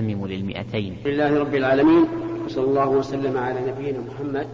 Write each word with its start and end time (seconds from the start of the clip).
المتمم 0.00 0.26
للمئتين. 0.26 0.96
لله 1.06 1.40
رب 1.40 1.54
العالمين 1.54 2.04
وصلى 2.44 2.64
الله 2.64 2.88
وسلم 2.88 3.38
على 3.38 3.60
نبينا 3.68 3.98
محمد 3.98 4.46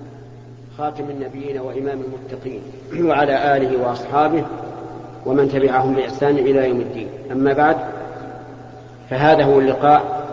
خاتم 0.79 1.05
النبيين 1.11 1.59
وإمام 1.59 2.01
المتقين 2.01 2.61
وعلى 3.07 3.57
آله 3.57 3.83
وأصحابه 3.83 4.45
ومن 5.27 5.49
تبعهم 5.49 5.95
بإحسان 5.95 6.39
إلى 6.39 6.69
يوم 6.69 6.81
الدين. 6.81 7.09
أما 7.33 7.53
بعد 7.53 7.77
فهذا 9.11 9.45
هو 9.45 9.61
اللقاء 9.61 10.27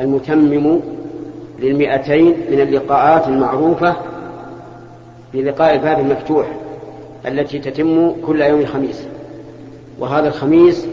المتمم 0.00 0.80
للمئتين 1.58 2.26
من 2.50 2.60
اللقاءات 2.60 3.28
المعروفة 3.28 3.96
بلقاء 5.34 5.74
الباب 5.74 6.00
المفتوح 6.00 6.46
التي 7.26 7.58
تتم 7.58 8.12
كل 8.26 8.42
يوم 8.42 8.66
خميس. 8.66 9.06
وهذا 9.98 10.28
الخميس 10.28 10.86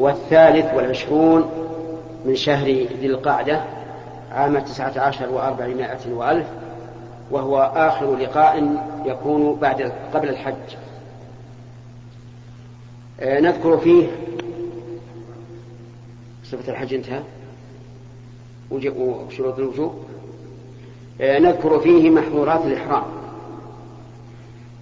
هو 0.00 0.08
الثالث 0.08 0.74
والعشرون 0.74 1.57
من 2.24 2.36
شهر 2.36 2.66
ذي 3.00 3.06
القعدة 3.06 3.64
عام 4.32 4.58
تسعة 4.58 5.00
عشر 5.00 5.30
وأربعمائة 5.30 6.12
وألف 6.12 6.46
وهو 7.30 7.72
آخر 7.76 8.16
لقاء 8.16 8.76
يكون 9.06 9.54
بعد 9.54 9.92
قبل 10.14 10.28
الحج. 10.28 10.76
آه، 13.20 13.40
نذكر 13.40 13.78
فيه 13.78 14.06
صفة 16.44 16.72
الحج 16.72 16.94
انتهى. 16.94 17.22
وشروط 18.70 19.58
الوجوب. 19.58 19.94
آه، 21.20 21.38
نذكر 21.38 21.80
فيه 21.80 22.10
محظورات 22.10 22.60
الإحرام. 22.64 23.04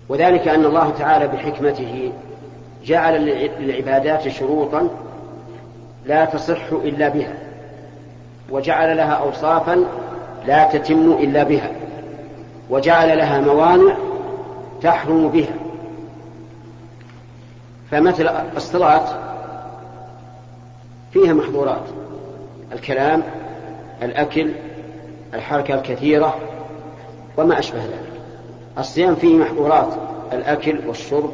وذلك 0.09 0.49
أن 0.49 0.65
الله 0.65 0.91
تعالى 0.91 1.27
بحكمته 1.27 2.13
جعل 2.85 3.25
للعبادات 3.61 4.29
شروطا 4.29 4.89
لا 6.07 6.25
تصح 6.25 6.73
إلا 6.73 7.09
بها 7.09 7.35
وجعل 8.51 8.97
لها 8.97 9.13
أوصافا 9.13 9.85
لا 10.47 10.71
تتم 10.73 11.13
إلا 11.13 11.43
بها 11.43 11.71
وجعل 12.71 13.19
لها 13.19 13.41
موانع 13.41 13.97
تحرم 14.83 15.29
بها. 15.29 15.55
فمثل 17.91 18.29
الصلاة 18.57 19.05
فيها 21.13 21.33
محظورات 21.33 21.83
الكلام 22.73 23.23
الأكل 24.03 24.51
الحركة 25.35 25.75
الكثيرة 25.75 26.37
وما 27.37 27.59
أشبه 27.59 27.79
ذلك. 27.79 28.21
الصيام 28.79 29.15
فيه 29.15 29.37
محظورات 29.37 29.89
الأكل 30.33 30.89
والشرب 30.89 31.31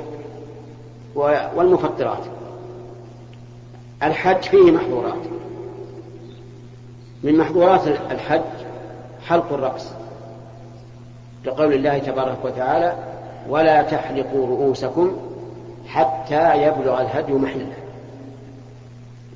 والمفطرات. 1.57 2.25
الحج 4.03 4.42
فيه 4.42 4.70
محظورات. 4.70 5.22
من 7.22 7.39
محظورات 7.39 7.86
الحج 7.86 8.41
حلق 9.27 9.53
الرأس 9.53 9.92
لقول 11.45 11.72
الله 11.72 11.98
تبارك 11.98 12.45
وتعالى 12.45 12.97
ولا 13.48 13.83
تحلقوا 13.83 14.47
رؤوسكم 14.47 15.17
حتى 15.89 16.62
يبلغ 16.62 17.00
الهدي 17.00 17.33
محله. 17.33 17.73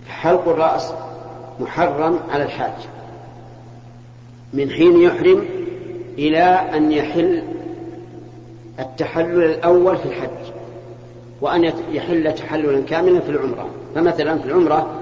حلق 0.08 0.48
الرأس 0.48 0.92
محرم 1.60 2.18
على 2.30 2.42
الحاج. 2.42 2.88
من 4.52 4.70
حين 4.70 5.00
يحرم 5.02 5.44
إلى 6.18 6.44
أن 6.76 6.92
يحل 6.92 7.42
التحلل 8.80 9.44
الأول 9.44 9.96
في 9.96 10.06
الحج. 10.08 10.55
وأن 11.40 11.64
يحل 11.90 12.34
تحللا 12.34 12.82
كاملا 12.82 13.20
في 13.20 13.30
العمرة. 13.30 13.70
فمثلا 13.94 14.38
في 14.38 14.46
العمرة 14.46 15.00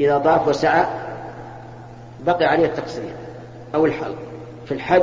إذا 0.00 0.18
ضاف 0.18 0.48
وسعى 0.48 0.86
بقي 2.26 2.44
عليه 2.44 2.66
التقصير 2.66 3.14
أو 3.74 3.86
الحلق. 3.86 4.16
في 4.66 4.74
الحج 4.74 5.02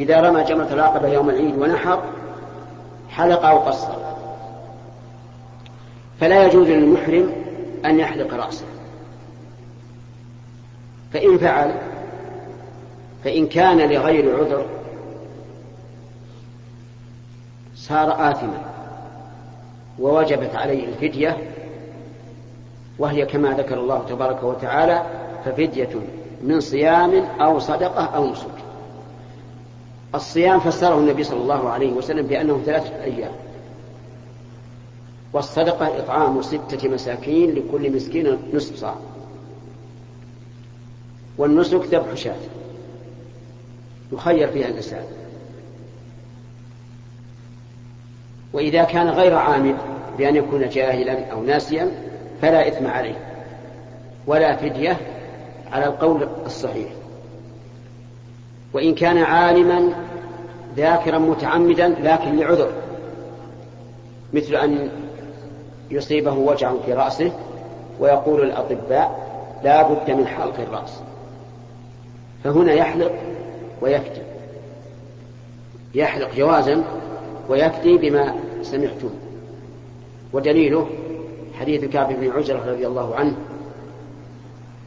إذا 0.00 0.20
رمى 0.20 0.44
جمرة 0.44 0.72
العقبة 0.72 1.08
يوم 1.08 1.30
العيد 1.30 1.58
ونحر 1.58 2.02
حلق 3.08 3.44
أو 3.44 3.58
قصر. 3.58 3.92
فلا 6.20 6.46
يجوز 6.46 6.68
للمحرم 6.68 7.32
أن 7.84 7.98
يحلق 7.98 8.34
رأسه. 8.34 8.64
فإن 11.12 11.38
فعل 11.38 11.74
فإن 13.24 13.46
كان 13.46 13.78
لغير 13.78 14.38
عذر 14.38 14.66
صار 17.76 18.30
آثما. 18.30 18.77
ووجبت 20.00 20.54
عليه 20.54 20.86
الفدية 20.86 21.36
وهي 22.98 23.26
كما 23.26 23.52
ذكر 23.52 23.80
الله 23.80 24.04
تبارك 24.08 24.42
وتعالى 24.42 25.02
ففدية 25.44 25.88
من 26.42 26.60
صيام 26.60 27.14
أو 27.14 27.58
صدقة 27.58 28.04
أو 28.04 28.30
نسك. 28.30 28.46
الصيام 30.14 30.60
فسره 30.60 30.98
النبي 30.98 31.24
صلى 31.24 31.40
الله 31.40 31.70
عليه 31.70 31.92
وسلم 31.92 32.26
بأنه 32.26 32.62
ثلاثة 32.66 33.04
أيام. 33.04 33.32
والصدقة 35.32 35.98
إطعام 35.98 36.42
ستة 36.42 36.88
مساكين 36.88 37.54
لكل 37.54 37.96
مسكين 37.96 38.38
نصف 38.54 38.76
صاع. 38.76 38.94
والنسك 41.38 41.94
ذبح 41.94 42.14
شاة. 42.14 42.36
يخير 44.12 44.48
فيها 44.48 44.68
الإنسان. 44.68 45.04
وإذا 48.52 48.84
كان 48.84 49.08
غير 49.08 49.34
عامل 49.34 49.74
بأن 50.18 50.36
يكون 50.36 50.68
جاهلا 50.68 51.32
أو 51.32 51.42
ناسيا 51.42 51.90
فلا 52.42 52.68
إثم 52.68 52.86
عليه 52.86 53.14
ولا 54.26 54.56
فدية 54.56 54.96
على 55.72 55.86
القول 55.86 56.28
الصحيح. 56.46 56.88
وإن 58.72 58.94
كان 58.94 59.18
عالما 59.18 59.92
ذاكرا 60.76 61.18
متعمدا 61.18 61.88
لكن 61.88 62.36
لعذر 62.36 62.72
مثل 64.32 64.54
أن 64.54 64.90
يصيبه 65.90 66.32
وجع 66.32 66.72
في 66.86 66.92
رأسه 66.92 67.32
ويقول 68.00 68.42
الأطباء 68.42 69.28
لا 69.64 69.82
بد 69.82 70.10
من 70.10 70.26
حلق 70.26 70.60
الرأس. 70.60 71.00
فهنا 72.44 72.72
يحلق 72.72 73.12
ويفتي 73.82 74.22
يحلق 75.94 76.34
جوازا 76.34 76.84
ويفتي 77.48 77.98
بما 77.98 78.34
سمعتم. 78.62 79.10
ودليله 80.32 80.88
حديث 81.60 81.84
كعب 81.84 82.12
بن 82.20 82.30
عجرة 82.30 82.70
رضي 82.70 82.86
الله 82.86 83.14
عنه 83.14 83.36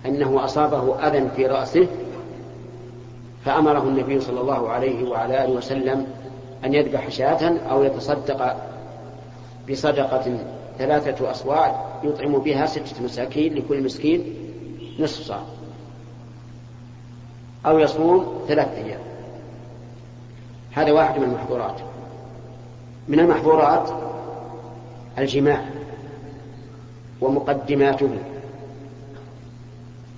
أنه 0.05 0.45
أصابه 0.45 1.07
أذى 1.07 1.29
في 1.35 1.45
رأسه 1.45 1.87
فأمره 3.45 3.83
النبي 3.83 4.19
صلى 4.19 4.41
الله 4.41 4.69
عليه 4.69 5.09
وعلى 5.09 5.45
آله 5.45 5.53
وسلم 5.53 6.07
أن 6.65 6.73
يذبح 6.73 7.09
شاة 7.09 7.57
أو 7.57 7.83
يتصدق 7.83 8.55
بصدقة 9.69 10.37
ثلاثة 10.77 11.31
أصواع 11.31 11.85
يطعم 12.03 12.37
بها 12.37 12.65
ستة 12.65 13.03
مساكين 13.03 13.53
لكل 13.53 13.83
مسكين 13.83 14.35
نصف 14.99 15.21
صاع 15.21 15.41
أو 17.65 17.79
يصوم 17.79 18.41
ثلاثة 18.47 18.77
أيام. 18.77 18.99
هذا 20.71 20.91
واحد 20.91 21.19
من 21.19 21.23
المحظورات. 21.23 21.90
من 23.07 23.19
المحظورات 23.19 23.89
الجماع 25.17 25.65
ومقدماته 27.21 28.09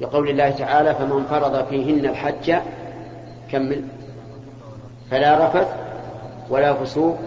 لقول 0.01 0.29
الله 0.29 0.49
تعالى 0.49 0.95
فمن 0.95 1.25
فرض 1.29 1.67
فيهن 1.67 2.05
الحج 2.05 2.55
كمل 3.51 3.83
فلا 5.11 5.47
رفث 5.47 5.67
ولا 6.49 6.73
فسوق 6.73 7.17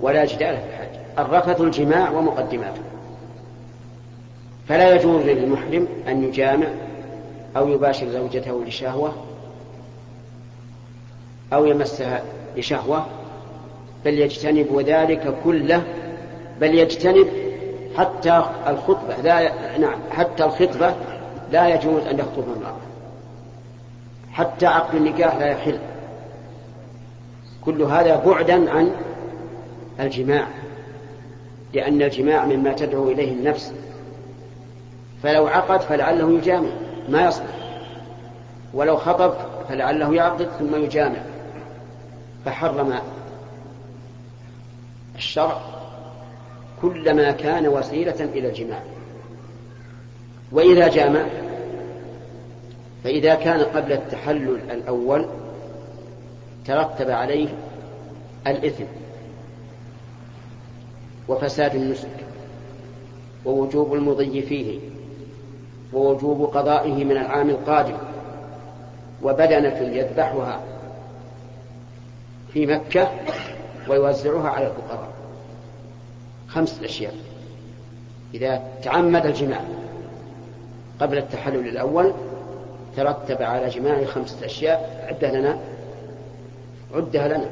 ولا 0.00 0.24
جدال 0.24 0.56
في 0.56 0.62
الحج. 0.62 0.98
الرفث 1.18 1.60
الجماع 1.60 2.10
ومقدماته. 2.10 2.82
فلا 4.68 4.94
يجوز 4.94 5.22
للمحرم 5.22 5.88
أن 6.08 6.24
يجامع 6.24 6.66
أو 7.56 7.68
يباشر 7.68 8.08
زوجته 8.08 8.64
لشهوة 8.64 9.14
أو 11.52 11.66
يمسها 11.66 12.22
لشهوة 12.56 13.06
بل 14.04 14.18
يجتنب 14.18 14.80
ذلك 14.80 15.34
كله 15.44 15.82
بل 16.60 16.74
يجتنب 16.74 17.28
حتى 17.96 18.44
الخطبة 18.66 19.16
لا 19.22 19.50
نعم 19.78 19.98
حتى 20.10 20.44
الخطبة 20.44 20.94
لا 21.52 21.68
يجوز 21.68 22.06
أن 22.06 22.18
يخطب 22.18 22.44
امرأة 22.56 22.76
حتى 24.34 24.66
عقد 24.66 24.94
النكاح 24.94 25.36
لا 25.36 25.46
يحل. 25.46 25.78
كل 27.64 27.82
هذا 27.82 28.16
بعدا 28.16 28.70
عن 28.70 28.90
الجماع 30.00 30.46
لأن 31.74 32.02
الجماع 32.02 32.44
مما 32.44 32.72
تدعو 32.72 33.08
إليه 33.08 33.32
النفس. 33.32 33.72
فلو 35.22 35.46
عقد 35.46 35.80
فلعله 35.80 36.32
يجامع 36.32 36.68
ما 37.08 37.26
يصلح. 37.26 37.46
ولو 38.74 38.96
خطب 38.96 39.34
فلعله 39.68 40.14
يعقد 40.14 40.48
ثم 40.58 40.84
يجامع. 40.84 41.18
فحرم 42.44 42.94
الشرع 45.16 45.60
كل 46.82 47.16
ما 47.16 47.30
كان 47.30 47.68
وسيلة 47.68 48.20
إلى 48.20 48.48
الجماع. 48.48 48.82
وإذا 50.52 50.88
جامع 50.88 51.26
فإذا 53.04 53.34
كان 53.34 53.60
قبل 53.60 53.92
التحلل 53.92 54.60
الأول 54.70 55.26
ترتب 56.64 57.10
عليه 57.10 57.48
الإثم 58.46 58.84
وفساد 61.28 61.74
النسك 61.74 62.08
ووجوب 63.44 63.94
المضي 63.94 64.42
فيه 64.42 64.78
ووجوب 65.92 66.44
قضائه 66.44 67.04
من 67.04 67.16
العام 67.16 67.50
القادم 67.50 67.96
وبدنة 69.22 69.78
يذبحها 69.78 70.60
في 72.52 72.66
مكة 72.66 73.10
ويوزعها 73.88 74.48
على 74.48 74.66
الفقراء. 74.66 75.12
خمسة 76.48 76.84
أشياء. 76.84 77.14
إذا 78.34 78.62
تعمد 78.82 79.26
الجماع 79.26 79.60
قبل 81.00 81.18
التحلل 81.18 81.68
الأول 81.68 82.12
ترتب 82.96 83.42
على 83.42 83.68
جماع 83.68 84.04
خمسة 84.04 84.46
أشياء 84.46 85.06
عدها 85.08 85.40
لنا. 85.40 85.58
عدها 86.94 87.28
لنا. 87.28 87.50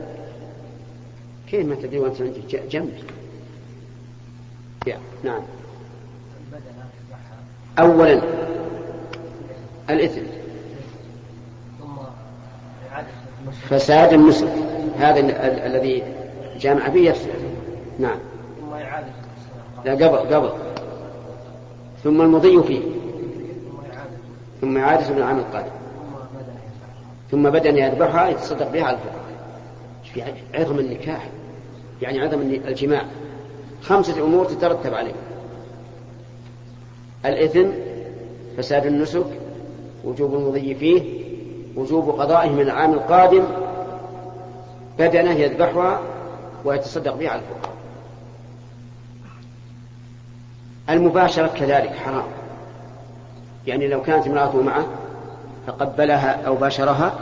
كيف 1.51 1.67
ما 1.67 1.75
تدري 1.75 1.99
وأنت 1.99 2.21
عندك 2.21 2.63
جنب؟ 2.71 2.93
نعم. 5.25 5.43
أولا 7.79 8.21
الإثم. 9.91 10.23
فساد 13.71 14.13
النسك 14.13 14.49
هذا 14.99 15.21
الذي 15.67 16.03
جامع 16.63 16.89
به 16.89 17.01
يفسد 17.01 17.31
نعم. 17.99 18.19
لا 19.85 19.93
قبل 19.93 20.35
قبل. 20.35 20.51
ثم 22.05 22.21
المضي 22.21 22.63
فيه. 22.63 22.83
ثم 24.61 24.79
إعادة 24.79 25.11
من 25.11 25.19
العام 25.19 25.39
القادم. 25.39 25.71
ثم 27.31 27.51
بدن 27.51 27.77
يذبحها 27.77 28.29
يتصدق 28.29 28.73
بها 28.73 28.85
على 28.85 28.97
الفقراء. 28.97 29.23
في 30.15 30.23
عظم 30.55 30.79
النكاح. 30.79 31.29
يعني 32.03 32.21
عظم 32.21 32.41
الجماع. 32.41 33.03
خمسة 33.83 34.25
أمور 34.25 34.45
تترتب 34.45 34.95
عليه. 34.95 35.15
الإثم 37.27 37.69
فساد 38.57 38.87
النسك 38.87 39.27
وجوب 40.05 40.35
المضي 40.35 40.75
فيه 40.75 41.23
وجوب 41.77 42.11
قضائه 42.11 42.51
من 42.51 42.61
العام 42.61 42.93
القادم. 42.93 43.45
بدنه 44.99 45.33
يذبحها 45.33 46.12
ويتصدق 46.65 47.15
بها 47.15 47.31
على 47.31 47.41
الفقراء. 47.41 47.77
المباشرة 50.91 51.47
كذلك 51.47 51.93
حرام. 51.93 52.27
يعني 53.67 53.89
لو 53.89 54.03
كانت 54.03 54.27
امرأته 54.27 54.63
معه 54.63 54.87
فقبلها 55.67 56.47
أو 56.47 56.55
باشرها 56.55 57.15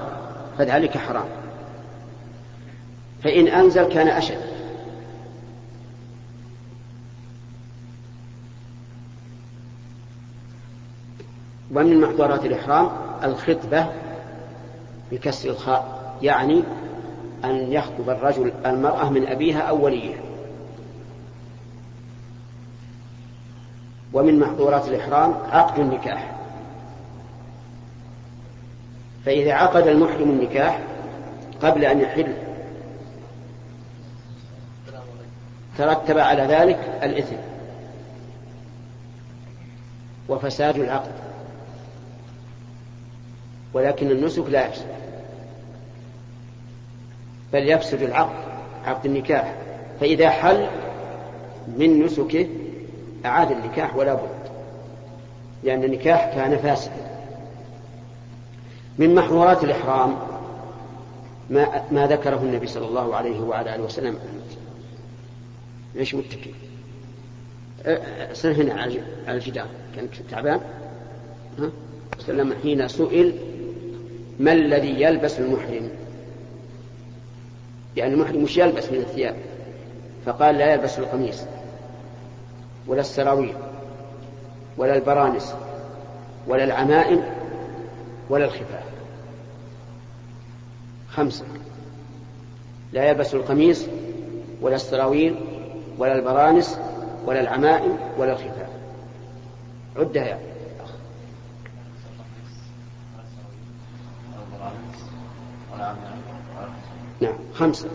فذلك 0.59 0.99
حرام. 0.99 1.29
فإن 3.25 3.49
أنزل 3.49 3.85
كان 3.85 4.09
أشد. 4.09 4.51
ومن 11.75 12.01
محظورات 12.01 12.45
الإحرام 12.45 12.91
الخطبة 13.25 13.87
بكسر 15.13 15.51
الخاء 15.51 16.01
يعني 16.23 16.63
أن 17.45 17.73
يخطب 17.73 18.11
الرجل 18.11 18.53
المرأة 18.67 19.11
من 19.11 19.27
أبيها 19.27 19.61
أو 19.61 19.85
وليها 19.85 20.21
ومن 24.13 24.39
محظورات 24.39 24.89
الإحرام 24.89 25.35
عقد 25.51 25.79
النكاح. 25.79 26.37
فإذا 29.25 29.53
عقد 29.53 29.87
المحرم 29.87 30.31
النكاح 30.31 30.81
قبل 31.63 31.85
أن 31.85 32.01
يحل 32.01 32.35
ترتب 35.79 36.19
على 36.19 36.43
ذلك 36.43 37.01
الإثم 37.03 37.37
وفساد 40.29 40.77
العقد. 40.77 41.13
ولكن 43.73 44.11
النسك 44.11 44.45
لا 44.49 44.67
يفسد. 44.69 45.00
بل 47.53 47.69
يفسد 47.69 48.03
العقد 48.03 48.51
عقد 48.85 49.07
النكاح. 49.07 49.55
فإذا 50.01 50.31
حل 50.31 50.67
من 51.79 52.05
نسكه 52.05 52.47
أعاد 53.25 53.51
النكاح 53.51 53.97
ولا 53.97 54.15
بد 54.15 54.41
لأن 55.65 55.85
النكاح 55.85 56.35
كان 56.35 56.57
فاسدا. 56.57 57.11
من 58.99 59.15
محظورات 59.15 59.65
الإحرام 59.65 60.17
ما, 61.51 61.83
ما 61.91 62.07
ذكره 62.07 62.37
النبي 62.43 62.67
صلى 62.67 62.87
الله 62.87 63.17
عليه 63.17 63.41
وعلى 63.41 63.75
آله 63.75 63.85
وسلم. 63.85 64.19
ليش 65.95 66.15
متكي 66.15 66.55
سر 68.33 68.53
هنا 68.53 68.75
على 68.75 69.03
الجدار. 69.29 69.67
كان 69.97 70.09
تعبان؟ 70.31 70.61
ها؟ 71.59 71.71
سلم 72.19 72.55
حين 72.63 72.89
سئل 72.89 73.35
ما 74.39 74.53
الذي 74.53 75.03
يلبس 75.03 75.41
المحرم؟ 75.41 75.91
يعني 78.01 78.15
المحرم 78.15 78.43
مش 78.43 78.57
يلبس 78.57 78.93
من 78.93 78.99
الثياب. 78.99 79.37
فقال 80.27 80.55
لا 80.55 80.73
يلبس 80.73 80.99
القميص 80.99 81.45
ولا 82.87 83.01
السراويل 83.01 83.55
ولا 84.77 84.95
البرانس 84.95 85.55
ولا 86.47 86.65
العمائم 86.65 87.23
ولا 88.31 88.45
الخفاف. 88.45 88.85
خمسة. 91.11 91.45
لا 92.93 93.05
يلبس 93.05 93.35
القميص 93.35 93.87
ولا 94.61 94.77
السراويل 94.77 95.35
ولا 95.99 96.15
البرانس 96.15 96.79
ولا 97.27 97.41
العمائم 97.41 97.99
ولا 98.19 98.33
الخفاف. 98.33 98.71
عدها 99.97 100.25
يا 100.25 100.39
أخ 100.85 100.91
نعم 107.21 107.40
خمسة. 107.55 107.89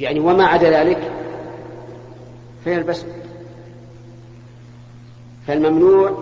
يعني 0.00 0.20
وما 0.20 0.46
عدا 0.46 0.70
ذلك 0.70 1.12
فيلبسه 2.64 3.06
فالممنوع 5.46 6.18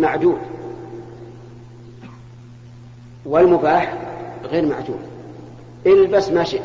معدول 0.00 0.38
والمباح 3.24 3.94
غير 4.44 4.66
معدول 4.66 5.00
البس 5.86 6.28
ما 6.28 6.44
شئت. 6.44 6.62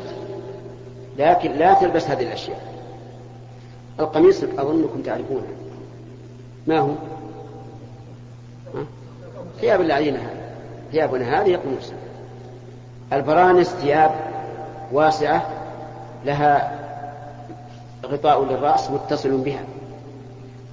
لكن 1.17 1.51
لا 1.51 1.73
تلبس 1.73 2.07
هذه 2.07 2.23
الأشياء. 2.23 2.77
القميص 3.99 4.43
أظنكم 4.43 5.01
تعرفونه. 5.01 5.47
ما 6.67 6.79
هو؟ 6.79 6.93
ثياب 9.59 9.81
الذين 9.81 10.15
هذه. 10.15 10.47
ثيابنا 10.91 11.41
هذه 11.41 11.55
قميص 11.55 11.93
البرانس 13.13 13.67
ثياب 13.67 14.26
واسعة 14.91 15.49
لها 16.25 16.79
غطاء 18.05 18.45
للرأس 18.45 18.91
متصل 18.91 19.37
بها. 19.37 19.63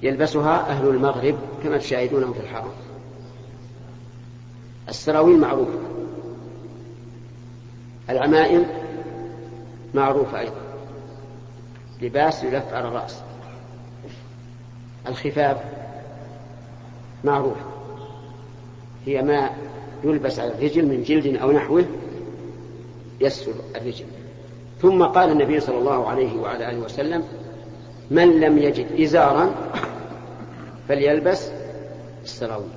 يلبسها 0.01 0.69
أهل 0.69 0.87
المغرب 0.87 1.35
كما 1.63 1.77
تشاهدونه 1.77 2.33
في 2.33 2.39
الحرم. 2.39 2.71
السراويل 4.89 5.39
معروفة. 5.39 5.79
العمائم 8.09 8.65
معروفة 9.93 10.39
أيضا. 10.39 10.61
لباس 12.01 12.43
يلف 12.43 12.73
على 12.73 12.87
الرأس. 12.87 13.21
الخفاف 15.07 15.57
معروف. 17.23 17.57
هي 19.05 19.21
ما 19.21 19.49
يلبس 20.03 20.39
على 20.39 20.51
الرجل 20.51 20.85
من 20.85 21.03
جلد 21.03 21.35
أو 21.37 21.51
نحوه 21.51 21.85
يسر 23.21 23.51
الرجل. 23.75 24.05
ثم 24.81 25.03
قال 25.03 25.31
النبي 25.31 25.59
صلى 25.59 25.77
الله 25.77 26.09
عليه 26.09 26.37
وعلى 26.37 26.69
آله 26.69 26.79
وسلم 26.79 27.23
من 28.11 28.39
لم 28.39 28.57
يجد 28.57 29.01
إزارا 29.01 29.51
فليلبس 30.87 31.49
السراويل. 32.23 32.69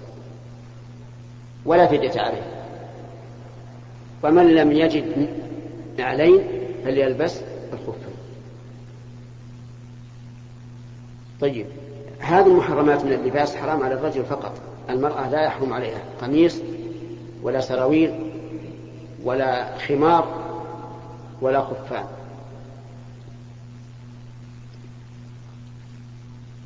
ولا 1.64 1.86
فدية 1.86 2.20
عليه. 2.20 2.42
ومن 4.24 4.54
لم 4.54 4.72
يجد 4.72 5.28
نعلين 5.98 6.40
فليلبس 6.84 7.40
الخفين. 7.72 8.14
طيب 11.40 11.66
هذه 12.18 12.46
المحرمات 12.46 13.04
من 13.04 13.12
اللباس 13.12 13.56
حرام 13.56 13.82
على 13.82 13.94
الرجل 13.94 14.24
فقط. 14.24 14.52
المرأة 14.90 15.30
لا 15.30 15.42
يحرم 15.42 15.72
عليها 15.72 16.00
قميص 16.20 16.60
ولا 17.42 17.60
سراويل 17.60 18.27
ولا 19.24 19.78
خمار 19.78 20.28
ولا 21.40 21.60
خفان. 21.60 22.04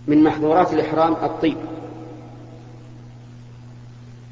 من 0.07 0.25
محظورات 0.25 0.73
الإحرام 0.73 1.13
الطيب. 1.13 1.57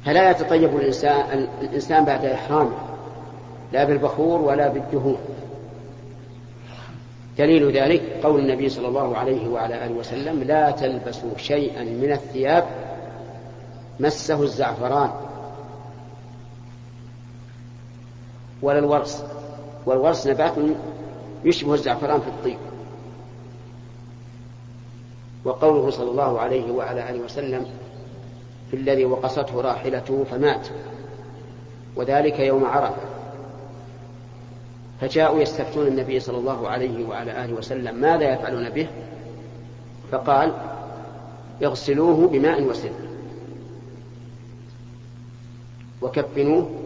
فلا 0.05 0.31
يتطيب 0.31 0.75
الإنسان, 0.75 1.47
الإنسان 1.61 2.05
بعد 2.05 2.25
إحرامه. 2.25 2.77
لا 3.73 3.83
بالبخور 3.83 4.41
ولا 4.41 4.67
بالدهون. 4.67 5.17
دليل 7.37 7.71
ذلك 7.71 8.01
قول 8.23 8.39
النبي 8.39 8.69
صلى 8.69 8.87
الله 8.87 9.17
عليه 9.17 9.47
وعلى 9.47 9.85
آله 9.85 9.93
وسلم 9.93 10.43
لا 10.43 10.71
تلبسوا 10.71 11.37
شيئا 11.37 11.83
من 11.83 12.11
الثياب 12.11 12.65
مسه 13.99 14.43
الزعفران. 14.43 15.11
ولا 18.61 18.79
الورس 18.79 19.23
والورس 19.85 20.27
نبات 20.27 20.53
يشبه 21.45 21.73
الزعفران 21.73 22.21
في 22.21 22.27
الطيب. 22.27 22.57
وقوله 25.45 25.89
صلى 25.89 26.11
الله 26.11 26.39
عليه 26.39 26.71
وعلى 26.71 27.09
آله 27.09 27.19
وسلم 27.19 27.65
في 28.71 28.77
الذي 28.77 29.05
وقصته 29.05 29.61
راحلته 29.61 30.25
فمات. 30.31 30.67
وذلك 31.95 32.39
يوم 32.39 32.65
عرفة. 32.65 33.01
فجاءوا 35.01 35.41
يستفتون 35.41 35.87
النبي 35.87 36.19
صلى 36.19 36.37
الله 36.37 36.69
عليه 36.69 37.07
وعلى 37.07 37.45
آله 37.45 37.53
وسلم 37.53 37.95
ماذا 37.95 38.33
يفعلون 38.33 38.69
به؟ 38.69 38.87
فقال 40.11 40.53
اغسلوه 41.63 42.27
بماء 42.27 42.63
وسدر 42.63 43.07
وكفنوه 46.01 46.80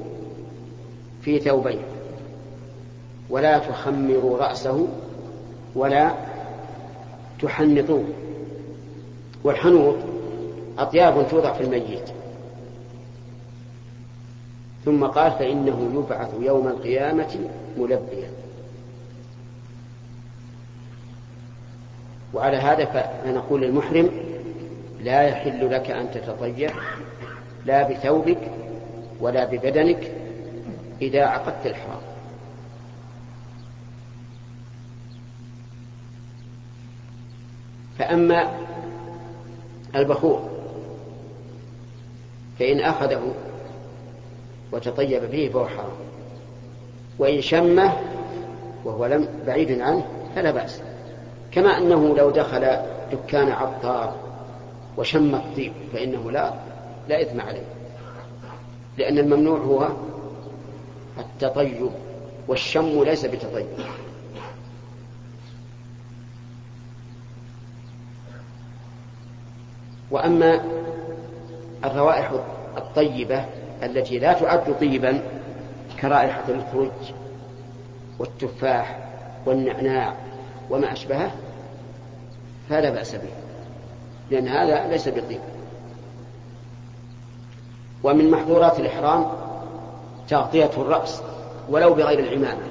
في 1.25 1.39
ثوبين 1.39 1.82
ولا 3.29 3.58
تخمروا 3.58 4.38
رأسه 4.38 4.88
ولا 5.75 6.13
تحنطوه. 7.41 8.05
والحنوط 9.44 9.96
أطياب 10.77 11.27
توضع 11.29 11.53
في 11.53 11.63
الميت. 11.63 12.10
ثم 14.86 15.05
قال 15.05 15.32
فإنه 15.32 15.91
يبعث 15.96 16.29
يوم 16.41 16.67
القيامة 16.67 17.39
ملبيا. 17.77 18.29
وعلى 22.34 22.58
هذا 22.58 22.86
فنقول 22.86 23.62
للمحرم 23.62 24.10
لا 25.01 25.22
يحل 25.22 25.72
لك 25.72 25.91
أن 25.91 26.12
تتطير 26.12 26.74
لا 27.65 27.89
بثوبك 27.89 28.51
ولا 29.22 29.46
ببدنك 29.46 30.12
إذا 31.02 31.25
عقدت 31.25 31.66
الحرام. 31.66 32.02
فأما 38.00 38.52
البخور 39.96 40.50
فإن 42.60 42.80
أخذه 42.80 43.34
وتطيب 44.72 45.32
به 45.32 45.50
فهو 45.54 45.68
حرام. 45.68 45.96
وإن 47.20 47.42
شمه 47.42 47.94
وهو 48.86 49.06
لم 49.06 49.28
بعيد 49.48 49.82
عنه 49.82 50.06
فلا 50.36 50.52
بأس. 50.52 50.82
كما 51.52 51.78
أنه 51.78 52.16
لو 52.16 52.32
دخل 52.32 52.78
دكان 53.12 53.52
عطار 53.52 54.16
وشم 54.98 55.36
الطيب 55.36 55.74
فإنه 55.94 56.32
لا 56.32 56.54
لا 57.10 57.22
إثم 57.22 57.42
عليه. 57.42 57.66
لأن 58.98 59.18
الممنوع 59.18 59.60
هو 59.60 59.90
التطيب 61.20 61.90
والشم 62.48 63.04
ليس 63.04 63.26
بتطيب. 63.26 63.66
وأما 70.12 70.62
الروائح 71.86 72.32
الطيبة 72.78 73.46
التي 73.84 74.20
لا 74.20 74.34
تعد 74.34 74.80
طيبا 74.80 75.22
كرائحة 76.02 76.44
الخرج 76.50 77.14
والتفاح 78.20 79.00
والنعناع 79.46 80.14
وما 80.70 80.94
أشبهه 80.94 81.32
فلا 82.70 82.90
بأس 82.90 83.16
به 83.16 83.30
لأن 84.32 84.48
هذا 84.48 84.88
ليس 84.88 85.08
بطيب. 85.08 85.40
ومن 88.04 88.32
محظورات 88.32 88.80
الإحرام 88.80 89.45
تغطية 90.29 90.72
الرأس 90.77 91.22
ولو 91.70 91.94
بغير 91.94 92.20
العمامة. 92.20 92.63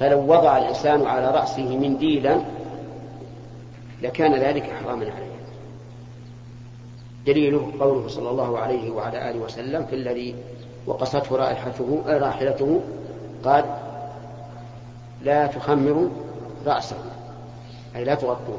فلو 0.00 0.18
وضع 0.18 0.58
الإنسان 0.58 1.06
على 1.06 1.30
رأسه 1.30 1.76
منديلا 1.76 2.40
لكان 4.02 4.34
ذلك 4.34 4.62
إحراما 4.62 5.04
عليه. 5.04 5.36
دليله 7.26 7.72
قوله 7.80 8.08
صلى 8.08 8.30
الله 8.30 8.58
عليه 8.58 8.90
وعلى 8.90 9.30
آله 9.30 9.38
وسلم 9.38 9.86
في 9.86 9.94
الذي 9.94 10.34
وقصته 10.86 11.36
رائحته 11.36 12.02
راحلته 12.06 12.80
قال 13.44 13.64
لا 15.22 15.46
تخمروا 15.46 16.08
رأسه. 16.66 16.96
أي 17.96 18.04
لا 18.04 18.14
تغطوه. 18.14 18.58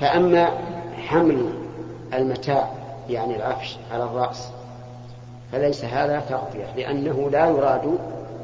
فأما 0.00 0.50
حمل 0.96 1.52
المتاع 2.14 2.85
يعني 3.08 3.36
العفش 3.36 3.76
على 3.92 4.04
الرأس. 4.04 4.48
فليس 5.52 5.84
هذا 5.84 6.20
تغطية 6.20 6.74
لأنه 6.76 7.30
لا 7.30 7.46
يراد 7.46 7.98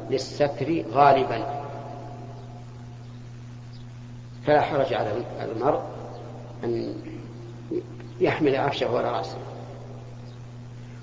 للستر 0.09 0.83
غالبا. 0.91 1.63
فلا 4.45 4.61
حرج 4.61 4.93
على 4.93 5.11
المرء 5.41 5.81
أن 6.63 6.95
يحمل 8.21 8.55
عفشه 8.55 8.97
على 8.97 9.11
رأسه. 9.11 9.37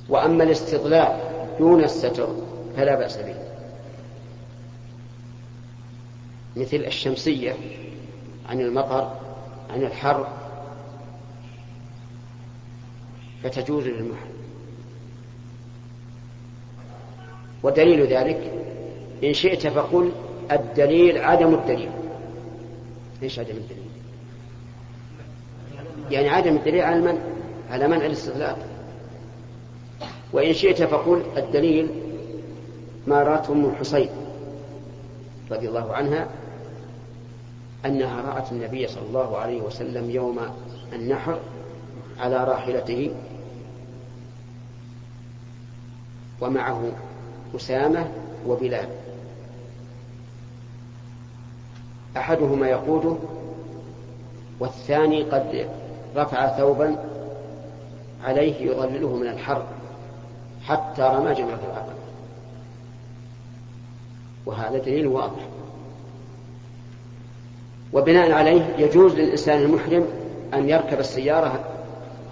وأما 0.09 0.45
الاستظلال 0.45 1.19
دون 1.59 1.85
الستر 1.85 2.29
فلا 2.77 2.95
بأس 2.95 3.17
به. 3.17 3.35
مثل 6.57 6.77
الشمسية 6.77 7.57
عن 8.49 8.61
المطر 8.61 9.11
عن 9.71 9.83
الحر 9.83 10.27
فتجوز 13.43 13.87
للمحرم. 13.87 14.31
ودليل 17.63 18.07
ذلك 18.07 18.53
إن 19.25 19.33
شئت 19.33 19.67
فقل 19.67 20.13
الدليل 20.53 21.19
عدم 21.19 21.55
الدليل. 21.55 21.91
ليش 23.23 23.39
عدم 23.39 23.57
الدليل؟ 23.57 23.91
يعني 26.11 26.29
عدم 26.29 26.57
الدليل 26.57 26.81
على 26.81 26.97
المنع 26.97 27.21
على 27.71 27.89
منع 27.89 28.07
الاستغلال. 28.07 28.57
وإن 30.33 30.53
شئت 30.53 30.83
فقل 30.83 31.23
الدليل 31.37 31.89
ما 33.07 33.23
رأته 33.23 33.53
أم 33.53 33.65
الحصين 33.65 34.09
رضي 35.51 35.69
الله 35.69 35.93
عنها 35.93 36.29
أنها 37.87 38.23
رأت 38.23 38.53
النبي 38.53 38.87
صلى 38.87 39.07
الله 39.09 39.37
عليه 39.39 39.61
وسلم 39.63 40.11
يوم 40.11 40.39
النحر 40.93 41.39
على 42.19 42.45
راحلته 42.45 43.11
ومعه 46.41 46.93
أسامة 47.57 48.09
وبلال. 48.47 48.89
أحدهما 52.17 52.69
يقوده 52.69 53.17
والثاني 54.61 55.23
قد 55.23 55.69
رفع 56.17 56.57
ثوبا 56.59 56.97
عليه 58.25 58.71
يظلله 58.71 59.17
من 59.17 59.27
الحر 59.27 59.67
حتى 60.65 61.03
رمى 61.03 61.35
جمرة 61.35 61.61
العقبة 61.71 62.01
وهذا 64.47 64.79
دليل 64.79 65.07
واضح. 65.07 65.47
وبناء 67.93 68.33
عليه 68.33 68.75
يجوز 68.79 69.15
للإنسان 69.15 69.63
المحرم 69.63 70.07
أن 70.55 70.69
يركب 70.69 71.01
السيارة 71.01 71.65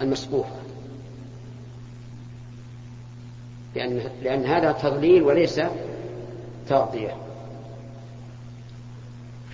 المسقوفة 0.01 0.58
لأن, 3.75 4.01
لأن 4.23 4.45
هذا 4.45 4.71
تضليل 4.71 5.23
وليس 5.23 5.61
تغطية. 6.69 7.15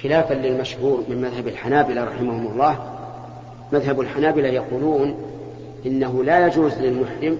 خلافا 0.03 0.33
للمشهور 0.33 1.03
من 1.09 1.21
مذهب 1.21 1.47
الحنابلة 1.47 2.03
رحمهم 2.03 2.47
الله 2.47 2.97
مذهب 3.71 4.01
الحنابلة 4.01 4.47
يقولون 4.47 5.15
إنه 5.85 6.23
لا 6.23 6.47
يجوز 6.47 6.73
للمحرم 6.73 7.37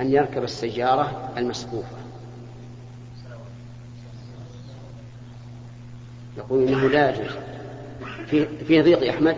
أن 0.00 0.12
يركب 0.12 0.42
السيارة 0.42 1.30
المسقوفة. 1.36 1.96
يقول 6.38 6.68
إنه 6.68 6.88
لا 6.88 7.10
يجوز. 7.10 7.32
في 8.66 8.82
ضيق 8.82 9.02
يا 9.02 9.10
أحمد. 9.10 9.36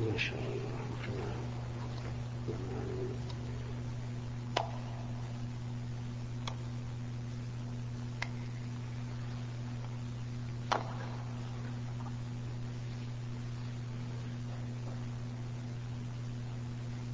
ما 0.00 0.18
شاء 0.18 0.34
الله. 0.34 0.73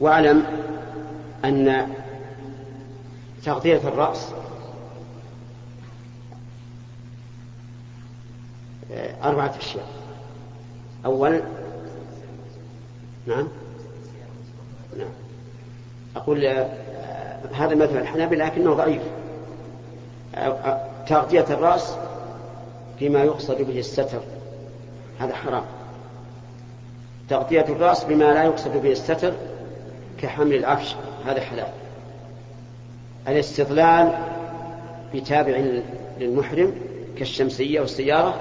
واعلم 0.00 0.44
أن 1.44 1.88
تغطية 3.44 3.88
الرأس 3.88 4.28
أربعة 9.22 9.54
أشياء. 9.58 9.86
أولا 11.04 11.42
نعم. 13.26 13.48
نعم. 14.98 15.08
أقول 16.16 16.44
هذا 17.54 17.74
مثل 17.74 17.96
الحنابلة 17.96 18.46
لكنه 18.46 18.74
ضعيف. 18.74 19.02
تغطية 21.06 21.46
الرأس 21.50 21.96
فيما 22.98 23.22
يقصد 23.22 23.62
به 23.62 23.78
الستر. 23.78 24.20
هذا 25.18 25.34
حرام. 25.34 25.64
تغطية 27.28 27.64
الرأس 27.68 28.04
بما 28.04 28.24
لا 28.24 28.44
يقصد 28.44 28.76
به 28.76 28.92
الستر 28.92 29.32
كحمل 30.22 30.54
العفش 30.54 30.94
هذا 31.26 31.40
حلال. 31.40 31.72
الاستظلال 33.28 34.12
بتابع 35.14 35.56
للمحرم 36.18 36.74
كالشمسية 37.18 37.80
والسيارة 37.80 38.34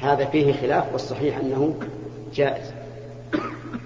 هذا 0.00 0.24
فيه 0.24 0.52
خلاف 0.52 0.92
والصحيح 0.92 1.38
أنه 1.38 1.74
جائز. 2.34 2.72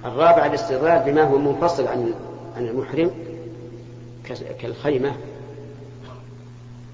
الرابع 0.05 0.47
الاستظلال 0.47 1.03
بما 1.11 1.23
هو 1.23 1.39
منفصل 1.39 1.87
عن 1.87 2.15
عن 2.57 2.67
المحرم 2.67 3.11
كالخيمة 4.61 5.13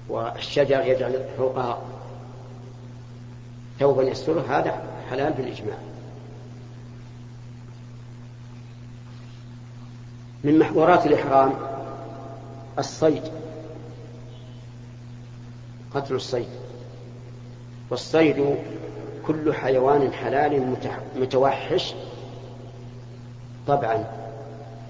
والشجر 0.09 0.81
يجعل 0.85 1.25
فوقها 1.37 1.81
ثوبا 3.79 4.03
يستره 4.03 4.45
هذا 4.49 4.83
حلال 5.09 5.33
بالإجماع. 5.33 5.77
من 10.43 10.59
محظورات 10.59 11.05
الإحرام 11.05 11.53
الصيد. 12.79 13.23
قتل 15.95 16.15
الصيد. 16.15 16.47
والصيد 17.91 18.55
كل 19.27 19.53
حيوان 19.53 20.11
حلال 20.13 20.75
متوحش 21.15 21.93
طبعا 23.67 24.05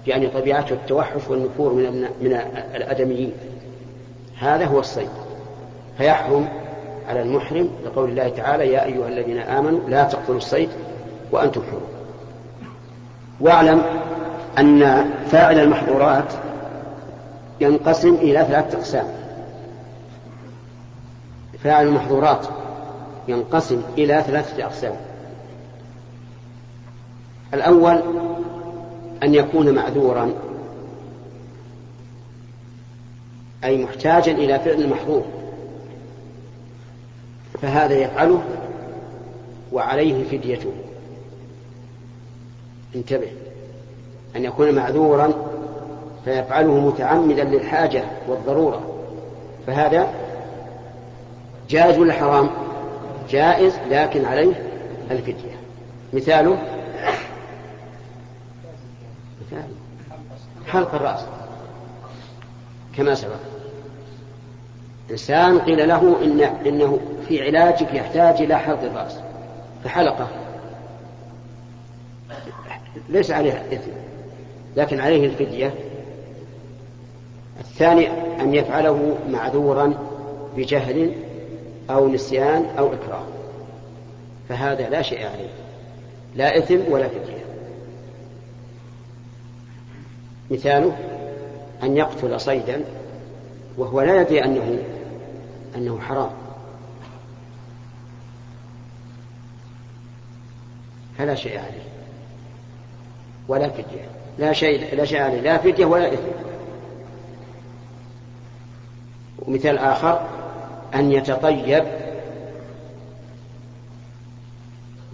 يعني 0.06 0.28
طبيعته 0.28 0.72
التوحش 0.72 1.20
والنفور 1.28 1.72
من 1.72 2.00
من 2.00 2.32
الأدميين. 2.74 3.32
هذا 4.38 4.64
هو 4.64 4.80
الصيد. 4.80 5.10
فيحرم 5.98 6.48
على 7.08 7.22
المحرم 7.22 7.68
لقول 7.84 8.10
الله 8.10 8.28
تعالى 8.28 8.72
يا 8.72 8.84
أيها 8.84 9.08
الذين 9.08 9.38
آمنوا 9.38 9.88
لا 9.88 10.04
تقتلوا 10.04 10.38
الصيد 10.38 10.68
وأنتم 11.32 11.62
حرم. 11.62 11.86
واعلم 13.40 13.82
أن 14.58 15.10
فاعل 15.30 15.58
المحظورات 15.58 16.32
ينقسم 17.60 18.14
إلى 18.14 18.44
ثلاثة 18.44 18.78
أقسام. 18.78 19.06
فاعل 21.64 21.86
المحظورات 21.86 22.46
ينقسم 23.28 23.82
إلى 23.98 24.24
ثلاثة 24.26 24.64
أقسام. 24.64 24.96
الأول 27.54 28.02
أن 29.22 29.34
يكون 29.34 29.74
معذورا 29.74 30.32
أي 33.64 33.84
محتاجا 33.84 34.32
إلى 34.32 34.58
فعل 34.58 34.80
المحظور. 34.80 35.24
فهذا 37.62 37.94
يفعله 37.94 38.42
وعليه 39.72 40.24
فديته. 40.24 40.72
انتبه. 42.94 43.28
أن 44.36 44.44
يكون 44.44 44.74
معذورا 44.74 45.32
فيفعله 46.24 46.80
متعمدا 46.80 47.44
للحاجة 47.44 48.04
والضرورة. 48.28 48.80
فهذا 49.66 50.08
جائز 51.68 51.98
ولا 51.98 52.12
حرام؟ 52.12 52.50
جائز 53.30 53.74
لكن 53.90 54.24
عليه 54.24 54.52
الفدية. 55.10 55.54
مثاله؟ 56.12 56.58
مثال 59.40 59.64
حلق 60.66 60.94
الرأس. 60.94 61.24
كما 62.96 63.14
سبق. 63.14 63.34
إنسان 65.10 65.58
قيل 65.58 65.88
له 65.88 66.16
إن 66.24 66.40
إنه 66.40 66.98
في 67.28 67.42
علاجك 67.42 67.94
يحتاج 67.94 68.42
إلى 68.42 68.58
حلق 68.58 68.82
الرأس. 68.82 69.18
فحلقه. 69.84 70.28
ليس 73.08 73.30
عليه 73.30 73.52
إثم. 73.72 73.90
لكن 74.76 75.00
عليه 75.00 75.26
الفدية. 75.26 75.74
الثاني 77.60 78.08
أن 78.40 78.54
يفعله 78.54 79.16
معذورا 79.30 79.94
بجهل 80.56 81.12
أو 81.90 82.08
نسيان 82.08 82.66
أو 82.78 82.86
إكراه. 82.86 83.24
فهذا 84.48 84.88
لا 84.88 85.02
شيء 85.02 85.26
عليه. 85.26 85.50
لا 86.36 86.58
إثم 86.58 86.92
ولا 86.92 87.08
فدية. 87.08 87.44
مثاله 90.50 90.96
أن 91.82 91.96
يقتل 91.96 92.40
صيدا 92.40 92.84
وهو 93.78 94.00
لا 94.00 94.20
يدري 94.20 94.44
أنه 94.44 94.78
أنه 95.76 96.00
حرام. 96.00 96.30
فلا 101.18 101.34
شيء 101.34 101.58
عليه. 101.58 101.84
ولا 103.48 103.68
فدية. 103.68 104.23
لا 104.38 104.52
شيء 104.52 104.96
لا 104.96 105.04
شيء 105.04 105.20
عليه 105.20 105.40
لا 105.40 105.58
فدية 105.58 105.84
ولا 105.84 106.12
إثم. 106.12 106.28
ومثال 109.38 109.78
آخر 109.78 110.26
أن 110.94 111.12
يتطيب 111.12 111.84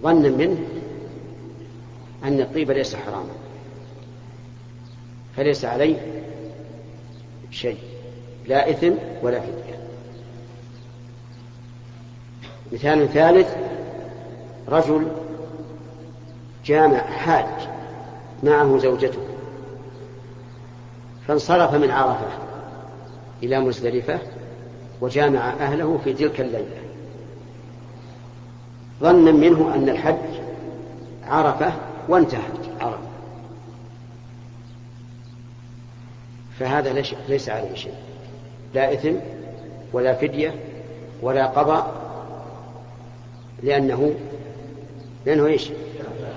ظنا 0.03 0.29
منه 0.29 0.59
أن 2.25 2.41
الطيب 2.41 2.71
ليس 2.71 2.97
حراما. 2.97 3.33
فليس 5.37 5.65
عليه 5.65 5.97
شيء 7.51 7.79
لا 8.47 8.71
إثم 8.71 8.93
ولا 9.23 9.41
فدية. 9.41 9.81
مثال 12.73 13.09
ثالث 13.09 13.57
رجل 14.69 15.09
جامع 16.65 16.99
حاج. 16.99 17.70
معه 18.43 18.79
زوجته. 18.79 19.19
فانصرف 21.29 21.75
من 21.75 21.91
عرفة 21.91 22.27
إلى 23.43 23.61
مزدلفة 23.61 24.19
وجامع 25.01 25.51
أهله 25.51 26.01
في 26.05 26.13
تلك 26.13 26.41
الليلة. 26.41 26.81
ظنا 29.01 29.33
منه 29.33 29.75
أن 29.75 29.89
الحج 29.89 30.17
عرفة 31.25 31.73
وانتهت 32.09 32.81
عرفة. 32.81 33.11
فهذا 36.59 37.05
ليس 37.29 37.49
عليه 37.49 37.75
شيء. 37.75 37.95
لا 38.75 38.93
إثم 38.93 39.15
ولا 39.93 40.15
فدية 40.15 40.55
ولا 41.23 41.47
قضاء 41.47 41.95
لأنه 43.63 44.15
لأنه 45.27 45.47
إيش؟ 45.47 45.71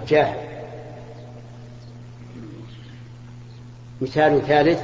جاهل. 0.08 0.43
مثال 4.04 4.42
ثالث 4.48 4.82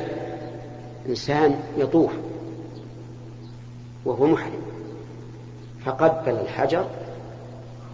إنسان 1.09 1.59
يطوف 1.77 2.11
وهو 4.05 4.27
محرم 4.27 4.61
فقبل 5.85 6.31
الحجر 6.31 6.87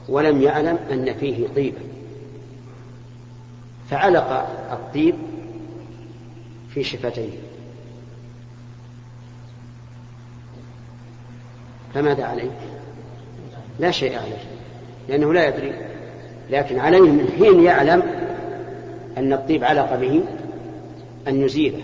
ولم 0.09 0.41
يعلم 0.41 0.79
أن 0.91 1.13
فيه 1.13 1.47
طيبا 1.55 1.79
فعلق 3.89 4.47
الطيب 4.71 5.15
في 6.69 6.83
شفتيه. 6.83 7.29
فماذا 11.93 12.23
عليه؟ 12.25 12.51
لا 13.79 13.91
شيء 13.91 14.17
عليه 14.17 14.43
لأنه 15.09 15.33
لا 15.33 15.47
يدري 15.47 15.73
لكن 16.49 16.79
عليه 16.79 16.99
من 16.99 17.27
حين 17.37 17.63
يعلم 17.63 18.03
أن 19.17 19.33
الطيب 19.33 19.63
علق 19.63 19.95
به 19.95 20.23
أن 21.27 21.41
يزيله. 21.41 21.81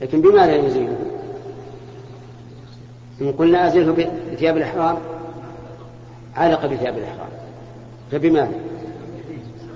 لكن 0.00 0.20
بماذا 0.20 0.56
يزيله؟ 0.56 0.96
إن 3.20 3.32
قلنا 3.32 3.66
أزله 3.66 3.92
بثياب 4.32 4.56
الإحرام 4.56 4.98
علق 6.36 6.66
بثياب 6.66 6.98
الإحرام. 6.98 7.28
فبماذا؟ 8.10 8.52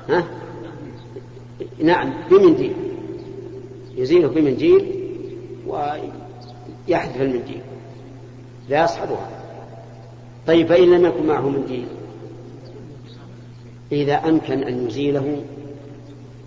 ها؟ 0.08 0.24
نعم 1.82 2.12
بمنديل 2.30 2.72
يزيله 3.96 4.28
بمنديل 4.28 4.92
ويحذف 5.66 7.20
المنديل 7.20 7.61
لا 8.68 8.84
يصحبها. 8.84 9.28
طيب 10.46 10.66
فإن 10.66 10.90
لم 10.90 11.04
يكن 11.06 11.26
معه 11.26 11.48
منديل 11.48 11.87
إذا 13.92 14.14
أمكن 14.14 14.62
أن 14.62 14.87
يزيله 14.87 15.42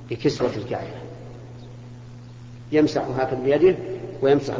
بكسوة 0.09 0.49
الكعبة 0.57 1.00
يمسح 2.71 3.01
هكذا 3.17 3.39
بيده 3.39 3.75
ويمسح 4.21 4.53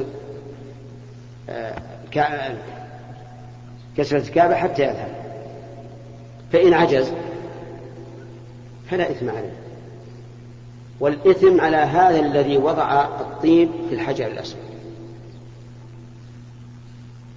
كسرة 3.98 4.18
الكعبة 4.18 4.56
حتى 4.56 4.84
يذهب. 4.84 5.16
فإن 6.52 6.74
عجز 6.74 7.12
فلا 8.90 9.12
إثم 9.12 9.30
عليه. 9.30 9.54
والإثم 11.00 11.62
على 11.62 11.78
هذا 11.78 12.20
الذي 12.20 12.58
وضع 12.58 13.06
الطيب 13.06 13.70
في 13.90 13.96
الحجر 13.96 14.28
الأسود. 14.28 14.62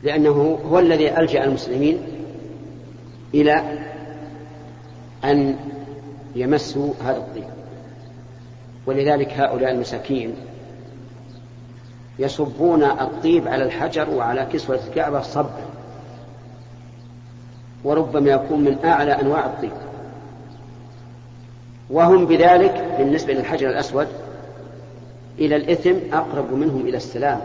لأنه 0.02 0.58
هو 0.70 0.78
الذي 0.78 1.18
ألجأ 1.18 1.44
المسلمين 1.44 1.98
إلى 3.34 3.78
أن 5.24 5.56
يمسوا 6.36 6.94
هذا 7.04 7.16
الطيب. 7.16 7.44
ولذلك 8.86 9.32
هؤلاء 9.32 9.70
المساكين 9.70 10.34
يصبون 12.18 12.82
الطيب 12.82 13.48
على 13.48 13.64
الحجر 13.64 14.10
وعلى 14.10 14.46
كسوة 14.52 14.80
الكعبة 14.88 15.20
صبا 15.20 15.64
وربما 17.84 18.30
يكون 18.30 18.60
من 18.60 18.78
أعلى 18.84 19.12
أنواع 19.12 19.46
الطيب. 19.46 19.72
وهم 21.90 22.26
بذلك 22.26 22.94
بالنسبة 22.98 23.32
للحجر 23.32 23.70
الأسود 23.70 24.06
إلى 25.38 25.56
الإثم 25.56 25.94
أقرب 26.12 26.52
منهم 26.52 26.80
إلى 26.80 26.96
السلام. 26.96 27.40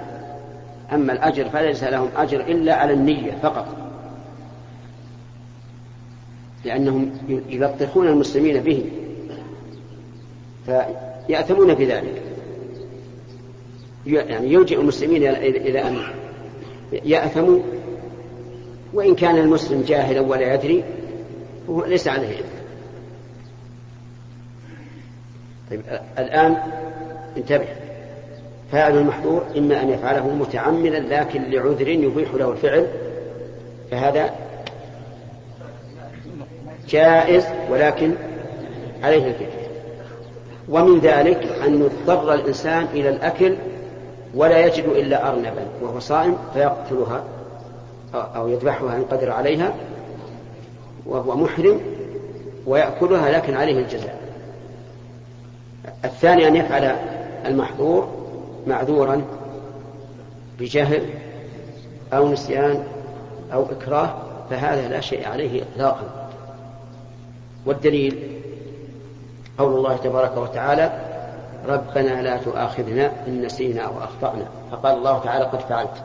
أما 0.94 1.14
الأجر 1.14 1.50
فليس 1.50 1.84
لهم 1.84 2.10
أجر 2.18 2.42
إلا 2.42 2.76
على 2.76 2.94
النية 2.94 3.32
فقط. 3.42 3.66
لأنهم 6.66 7.12
يلطخون 7.50 8.08
المسلمين 8.08 8.64
به. 8.64 8.92
فيأثمون 10.66 11.74
بذلك 11.74 12.29
يعني 14.06 14.54
يلجئ 14.54 14.80
المسلمين 14.80 15.28
إلى 15.28 15.82
أن 15.82 15.98
يأثموا 16.92 17.60
وإن 18.94 19.16
كان 19.16 19.38
المسلم 19.38 19.82
جاهلا 19.88 20.22
ولا 20.22 20.54
يدري 20.54 20.84
فهو 21.68 21.86
ليس 21.86 22.08
عليه 22.08 22.30
إثم. 22.30 22.60
طيب 25.70 25.82
الآن 26.20 26.58
انتبه. 27.38 27.68
فاعل 28.72 28.98
المحظور 28.98 29.46
إما 29.58 29.82
أن 29.82 29.90
يفعله 29.90 30.28
متعمدا 30.28 31.00
لكن 31.00 31.42
لعذر 31.42 31.88
يبيح 31.88 32.34
له 32.34 32.52
الفعل 32.52 32.88
فهذا 33.92 34.36
جائز 36.90 37.46
ولكن 37.70 38.14
عليه 39.04 39.28
الفعل 39.28 39.50
ومن 40.70 41.00
ذلك 41.00 41.44
أن 41.66 41.82
يضطر 41.82 42.34
الإنسان 42.34 42.88
إلى 42.94 43.10
الأكل 43.10 43.56
ولا 44.36 44.66
يجد 44.66 44.86
إلا 44.86 45.30
أرنبا 45.30 45.68
وهو 45.82 46.00
صائم 46.00 46.38
فيقتلها 46.54 47.24
أو 48.14 48.48
يذبحها 48.48 48.96
إن 48.96 49.04
قدر 49.12 49.32
عليها 49.32 49.74
وهو 51.06 51.36
محرم 51.36 51.80
ويأكلها 52.66 53.32
لكن 53.32 53.54
عليه 53.54 53.80
الجزاء. 53.80 54.20
الثاني 56.06 56.48
أن 56.48 56.56
يفعل 56.56 56.96
المحظور 57.46 58.10
معذورا 58.68 59.22
بجهل 60.60 61.06
أو 62.14 62.32
نسيان 62.32 62.84
أو 63.54 63.64
إكراه 63.64 64.14
فهذا 64.50 64.88
لا 64.88 65.02
شيء 65.02 65.28
عليه 65.28 65.62
إطلاقا. 65.64 66.30
والدليل 67.66 68.40
قول 69.58 69.74
الله 69.74 69.98
تبارك 69.98 70.38
وتعالى 70.38 71.09
ربنا 71.68 72.22
لا 72.22 72.38
تؤاخذنا 72.38 73.12
إن 73.28 73.42
نسينا 73.42 73.82
أو 73.82 74.04
أخطأنا. 74.04 74.46
فقال 74.72 74.98
الله 74.98 75.20
تعالى 75.20 75.46
قد 75.46 75.60
فعلت. 75.60 76.04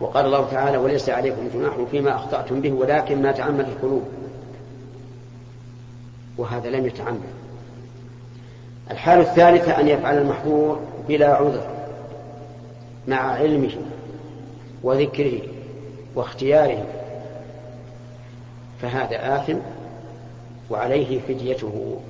وقال 0.00 0.26
الله 0.26 0.50
تعالى 0.50 0.76
وليس 0.76 1.08
عليكم 1.08 1.48
جناح 1.54 1.74
فيما 1.90 2.14
أخطأتم 2.14 2.60
به 2.60 2.72
ولكن 2.72 3.22
ما 3.22 3.32
تعمد 3.32 3.68
القلوب. 3.68 4.02
وهذا 6.38 6.70
لم 6.70 6.86
يتعمد. 6.86 7.20
الحالة 8.90 9.22
الثالثة 9.22 9.80
أن 9.80 9.88
يفعل 9.88 10.18
المحظور 10.18 10.80
بلا 11.08 11.34
عذر 11.34 11.66
مع 13.08 13.16
علمه 13.16 13.72
وذكره 14.82 15.40
واختياره. 16.14 16.86
فهذا 18.82 19.36
آثم 19.36 19.56
وعليه 20.70 21.20
فديته. 21.20 22.00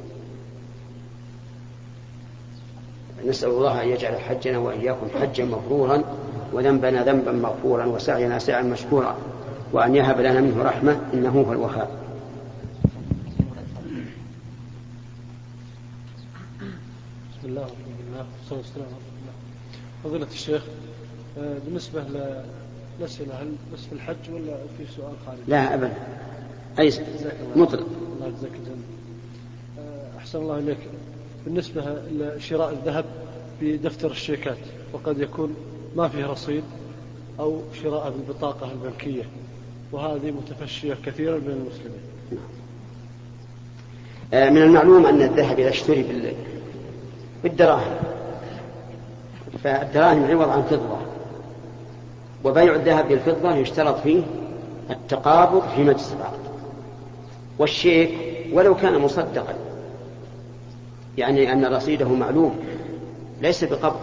نسأل 3.27 3.49
الله 3.49 3.83
أن 3.83 3.89
يجعل 3.89 4.21
حجنا 4.21 4.59
وإياكم 4.59 5.09
حجا 5.21 5.45
مبرورا 5.45 6.05
وذنبنا 6.53 7.05
ذنبا 7.05 7.33
مغفورا 7.33 7.87
وسعينا 7.87 8.39
سعيا 8.39 8.63
مشكورا 8.63 9.17
وأن 9.73 9.95
يهب 9.95 10.21
لنا 10.21 10.41
منه 10.41 10.63
رحمة 10.63 11.01
إنه 11.15 11.31
هو 11.31 11.53
الوهاب. 11.53 11.89
بسم 17.31 17.49
الله 17.49 17.61
والحمد 17.61 18.01
لله. 18.11 18.27
والصلاة 18.39 18.59
والسلام 18.59 18.87
على 18.87 18.97
رسول 18.97 19.19
الله 19.21 19.35
فضيلة 20.05 20.33
الشيخ 20.33 20.63
آه، 21.39 21.59
بالنسبة 21.65 22.03
للأسئلة 22.99 23.35
هل 23.43 23.53
بس 23.73 23.81
في 23.81 23.93
الحج 23.93 24.31
ولا 24.33 24.57
في 24.79 24.87
سؤال 24.97 25.13
خارجي؟ 25.27 25.43
لا 25.49 25.75
أبدا. 25.75 25.93
أي 26.79 26.93
مطلق. 27.57 27.87
الله 28.17 28.27
يجزاك 28.27 28.53
الجنة. 28.53 28.85
آه، 29.79 30.19
أحسن 30.19 30.39
الله 30.39 30.59
إليك. 30.59 30.79
بالنسبة 31.45 31.83
لشراء 32.13 32.71
الذهب 32.71 33.05
بدفتر 33.61 34.11
الشيكات 34.11 34.59
وقد 34.93 35.19
يكون 35.19 35.55
ما 35.97 36.09
فيه 36.09 36.27
رصيد 36.27 36.65
أو 37.41 37.61
شراء 37.83 38.11
بالبطاقة 38.11 38.73
البنكية 38.73 39.23
وهذه 39.93 40.31
متفشية 40.31 40.97
كثيرا 41.07 41.39
بين 41.39 41.51
المسلمين. 41.51 42.01
آه، 44.35 44.51
من 44.51 44.63
المعلوم 44.63 45.07
أن 45.07 45.23
الذهب 45.23 45.61
إذا 45.61 45.69
اشتري 45.69 46.35
بالدراهم 47.43 47.97
فالدراهم 49.65 50.25
عوض 50.25 50.49
عن 50.49 50.63
فضة 50.63 50.99
وبيع 52.45 52.75
الذهب 52.75 53.09
بالفضة 53.09 53.57
يشترط 53.57 54.01
فيه 54.01 54.23
التقابض 54.91 55.63
في 55.77 55.83
مجلس 55.85 56.15
العقد 56.19 56.41
والشيك 57.59 58.11
ولو 58.53 58.75
كان 58.75 58.99
مصدقا. 58.99 59.70
يعني 61.21 61.53
أن 61.53 61.65
رصيده 61.65 62.09
معلوم 62.09 62.57
ليس 63.43 63.65
بقبض. 63.65 64.01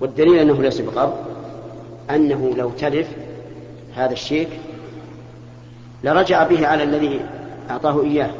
والدليل 0.00 0.38
أنه 0.38 0.62
ليس 0.62 0.80
بقبض 0.80 1.14
أنه 2.10 2.54
لو 2.56 2.70
تلف 2.70 3.08
هذا 3.94 4.12
الشيك 4.12 4.48
لرجع 6.04 6.46
به 6.46 6.66
على 6.66 6.82
الذي 6.82 7.20
أعطاه 7.70 8.02
إياه. 8.02 8.30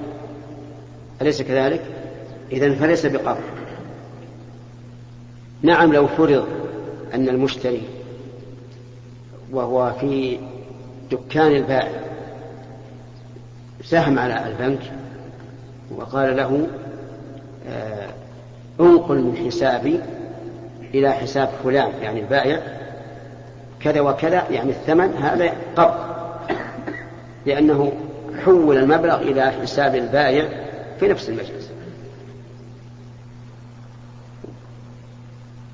أليس 1.23 1.43
كذلك؟ 1.43 1.83
إذا 2.53 2.75
فليس 2.75 3.07
بقبض. 3.07 3.43
نعم 5.63 5.93
لو 5.93 6.07
فرض 6.07 6.47
أن 7.15 7.29
المشتري 7.29 7.83
وهو 9.53 9.93
في 10.01 10.39
دكان 11.11 11.53
البائع 11.53 12.03
سهم 13.85 14.19
على 14.19 14.47
البنك 14.47 14.93
وقال 15.97 16.37
له 16.37 16.67
انقل 18.81 19.17
من 19.17 19.37
حسابي 19.47 20.01
إلى 20.95 21.13
حساب 21.13 21.49
فلان 21.65 21.93
يعني 22.03 22.21
البائع 22.21 22.63
كذا 23.81 24.01
وكذا 24.01 24.45
يعني 24.51 24.71
الثمن 24.71 25.15
هذا 25.15 25.53
قبض 25.77 25.95
لأنه 27.47 27.93
حول 28.45 28.77
المبلغ 28.77 29.23
إلى 29.23 29.51
حساب 29.51 29.95
البائع 29.95 30.49
في 31.01 31.09
نفس 31.09 31.29
المجلس. 31.29 31.71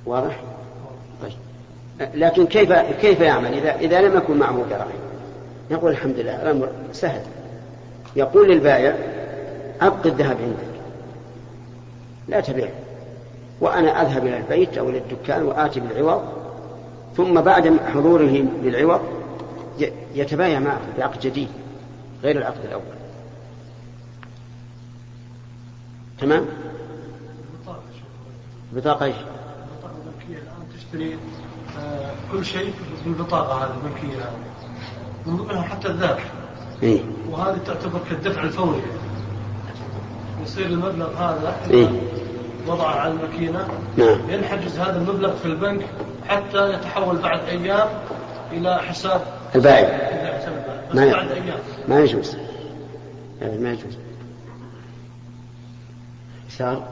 واضح؟ 0.07 0.41
طيب. 1.23 1.33
لكن 2.15 2.47
كيف 2.47 2.73
كيف 2.73 3.21
يعمل؟ 3.21 3.55
إذا 3.55 3.77
إذا 3.77 4.01
لم 4.01 4.17
يكن 4.17 4.39
معه 4.39 4.65
دراهم؟ 4.71 4.89
نقول 5.71 5.91
الحمد 5.91 6.19
لله 6.19 6.43
الأمر 6.43 6.69
سهل. 6.93 7.21
يقول 8.17 8.49
للبائع 8.51 8.95
أبق 9.81 10.07
الذهب 10.07 10.37
عندك. 10.43 10.74
لا 12.29 12.41
تبيع 12.41 12.69
وأنا 13.61 14.03
أذهب 14.03 14.27
إلى 14.27 14.37
البيت 14.37 14.79
أو 14.79 14.89
إلى 14.89 14.99
الدكان 14.99 15.43
وآتي 15.43 15.81
بالعوض 15.81 16.23
ثم 17.17 17.41
بعد 17.41 17.77
حضوره 17.95 18.45
بالعوض 18.63 19.01
يتبايع 20.15 20.59
معه 20.59 20.81
بعقد 20.99 21.21
جديد 21.21 21.49
غير 22.23 22.39
العقد 22.39 22.65
الأول 22.65 22.83
تمام؟ 26.21 26.47
بطاقة 28.73 29.05
إيش؟ 29.05 29.15
البطاقة 29.17 29.95
البنكية 29.97 30.43
الآن 30.43 30.67
تشتري 30.77 31.19
كل 32.33 32.45
شيء 32.45 32.75
بالبطاقة 33.05 33.65
هذه 33.65 33.75
البنكية 33.75 34.19
هذه 34.19 34.39
من 35.27 35.37
ضمنها 35.37 35.63
حتى 35.63 35.89
الذهب 35.89 36.19
إيه؟ 36.83 37.01
وهذه 37.31 37.59
تعتبر 37.67 38.01
كالدفع 38.11 38.43
الفوري 38.43 38.83
يصير 40.45 40.67
المبلغ 40.67 41.17
هذا 41.17 41.57
إيه؟ 41.71 41.89
وضعه 42.67 42.95
على 42.95 43.13
الماكينة. 43.13 43.69
نعم. 43.97 44.31
ينحجز 44.31 44.79
هذا 44.79 44.97
المبلغ 44.97 45.37
في 45.37 45.47
البنك 45.47 45.87
حتى 46.29 46.73
يتحول 46.73 47.17
بعد 47.17 47.41
أيام 47.49 47.89
إلى 48.53 48.79
حساب 48.79 49.23
البائع. 49.55 49.89
إلى 49.89 50.39
حساب 50.39 50.53
البائع. 50.53 50.91
بس 50.91 50.97
ما 50.97 51.13
بعد 51.13 51.31
أيام. 51.31 51.59
ما 51.89 52.01
يجوز. 52.01 52.37
يعني 53.41 53.59
ما 53.59 53.73
يجوز. 53.73 53.99
يسار 56.49 56.89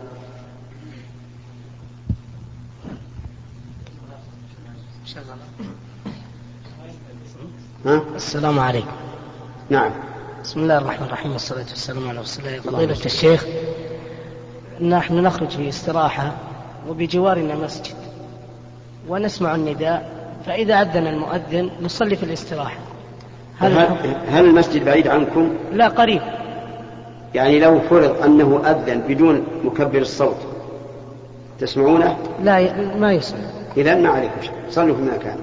ها؟ 7.87 8.03
السلام 8.17 8.59
عليكم. 8.59 8.97
نعم. 9.71 9.91
بسم 10.45 10.61
الله 10.61 10.79
الرحمن 10.79 11.07
الرحيم 11.07 11.33
والصلاة 11.33 11.65
والسلام 11.71 12.09
على 12.09 12.21
رسول 12.21 12.47
الله. 12.47 12.61
فضيلة 12.61 13.05
الشيخ 13.07 13.47
نحن 14.81 15.15
نخرج 15.15 15.49
في 15.49 15.69
استراحة 15.69 16.37
وبجوارنا 16.89 17.55
مسجد 17.55 17.95
ونسمع 19.09 19.55
النداء 19.55 20.11
فإذا 20.47 20.75
أذن 20.75 21.07
المؤذن 21.07 21.71
نصلي 21.83 22.17
في 22.17 22.23
الاستراحة. 22.23 22.79
هل, 23.59 23.73
هل, 24.29 24.45
المسجد 24.45 24.85
بعيد 24.85 25.09
عنكم؟ 25.09 25.53
لا 25.73 25.89
قريب. 25.89 26.23
يعني 27.35 27.61
لو 27.61 27.81
فرض 27.81 28.23
أنه 28.23 28.63
أذن 28.71 29.01
بدون 29.01 29.47
مكبر 29.65 29.99
الصوت 29.99 30.37
تسمعونه؟ 31.59 32.19
لا 32.43 32.59
ي... 32.59 32.97
ما 32.97 33.13
يسمع. 33.13 33.41
إذا 33.77 33.95
ما 33.95 34.09
عليكم 34.09 34.43
شيء. 34.43 34.53
صلوا 34.71 34.97
في 34.97 35.03
مكان 35.03 35.39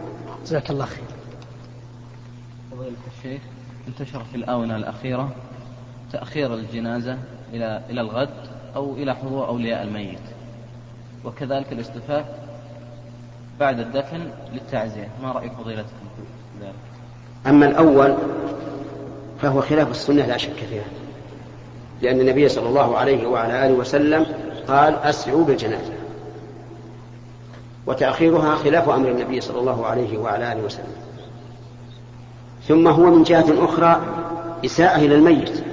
جزاك 0.45 0.69
الله 0.69 0.85
خير. 0.85 1.03
فضيلة 2.71 2.95
الشيخ 3.17 3.41
انتشر 3.89 4.23
في 4.23 4.37
الآونة 4.37 4.75
الأخيرة 4.75 5.31
تأخير 6.11 6.53
الجنازة 6.53 7.17
إلى 7.53 7.81
إلى 7.89 8.01
الغد 8.01 8.29
أو 8.75 8.93
إلى 8.93 9.15
حضور 9.15 9.47
أولياء 9.47 9.83
الميت. 9.83 10.19
وكذلك 11.25 11.71
الاصطفاف 11.71 12.25
بعد 13.59 13.79
الدفن 13.79 14.31
للتعزية. 14.53 15.09
ما 15.23 15.31
رأي 15.31 15.49
فضيلتكم 15.49 16.07
في 16.17 16.65
ذلك؟ 16.65 16.73
أما 17.47 17.65
الأول 17.65 18.15
فهو 19.41 19.61
خلاف 19.61 19.91
السنة 19.91 20.25
لا 20.25 20.37
شك 20.37 20.65
فيها. 20.69 20.87
لأن 22.01 22.19
النبي 22.19 22.49
صلى 22.49 22.69
الله 22.69 22.97
عليه 22.97 23.27
وعلى 23.27 23.65
آله 23.65 23.73
وسلم 23.73 24.25
قال 24.67 24.95
أسرعوا 24.95 25.45
بالجنازة. 25.45 25.93
وتأخيرها 27.87 28.55
خلاف 28.55 28.89
أمر 28.89 29.09
النبي 29.09 29.41
صلى 29.41 29.59
الله 29.59 29.85
عليه 29.85 30.17
وعلى 30.17 30.51
آله 30.53 30.63
وسلم. 30.63 31.08
ثم 32.69 32.87
هو 32.87 33.05
من 33.05 33.23
جهة 33.23 33.65
أخرى 33.65 34.01
إساءة 34.65 34.97
إلى 34.99 35.15
الميت. 35.15 35.63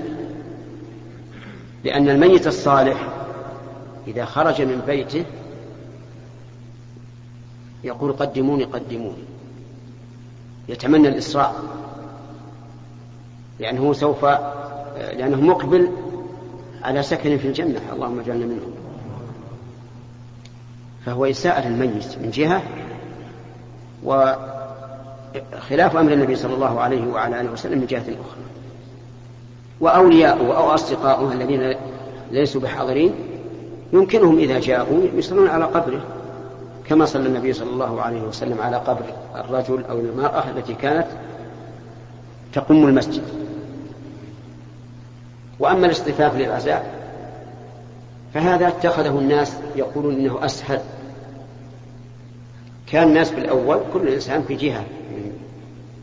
لأن 1.85 2.09
الميت 2.09 2.46
الصالح 2.46 3.09
إذا 4.06 4.24
خرج 4.24 4.62
من 4.62 4.82
بيته 4.87 5.24
يقول 7.85 8.12
قدموني 8.12 8.64
قدموني. 8.64 9.24
يتمنى 10.68 11.09
الإسراع 11.09 11.52
لأنه 13.61 13.92
سوف 13.92 14.24
لأنه 14.96 15.40
مقبل 15.40 15.90
على 16.82 17.02
سكن 17.02 17.38
في 17.38 17.48
الجنة. 17.48 17.80
اللهم 17.92 18.20
اجعلنا 18.20 18.46
منهم. 18.46 18.72
فهو 21.06 21.24
إساءة 21.24 21.68
للميت 21.68 22.18
من 22.18 22.30
جهة 22.30 22.62
وخلاف 25.57 25.96
أمر 25.96 26.12
النبي 26.12 26.37
صلى 26.37 26.55
الله 26.55 26.81
عليه 26.81 27.07
وعلى 27.07 27.40
آله 27.40 27.51
وسلم 27.51 27.79
من 27.79 27.87
جهة 27.87 28.01
أخرى. 28.01 28.42
وأولياؤه 29.81 30.57
أو 30.57 30.75
أصدقاؤه 30.75 31.33
الذين 31.33 31.75
ليسوا 32.31 32.61
بحاضرين 32.61 33.14
يمكنهم 33.92 34.38
إذا 34.38 34.61
جاءوا 34.61 35.07
يصلون 35.14 35.49
على 35.49 35.64
قبره 35.64 36.01
كما 36.88 37.05
صلى 37.05 37.27
النبي 37.27 37.53
صلى 37.53 37.70
الله 37.70 38.01
عليه 38.01 38.22
وسلم 38.22 38.61
على 38.61 38.77
قبر 38.77 39.05
الرجل 39.35 39.85
أو 39.90 39.99
المرأة 39.99 40.44
التي 40.57 40.75
كانت 40.75 41.07
تقم 42.53 42.88
المسجد. 42.88 43.22
وأما 45.59 45.87
الاصطفاف 45.87 46.37
للعزاء 46.37 46.96
فهذا 48.35 48.68
اتخذه 48.68 49.18
الناس 49.18 49.57
يقولون 49.77 50.14
إنه 50.14 50.44
أسهل. 50.44 50.81
كان 52.87 53.09
الناس 53.09 53.31
في 53.31 53.38
الأول 53.38 53.81
كل 53.92 54.09
إنسان 54.09 54.42
في 54.42 54.55
جهة 54.55 54.85